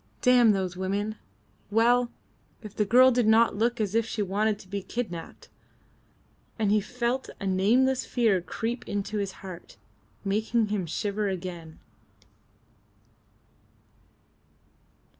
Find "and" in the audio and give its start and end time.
6.57-6.71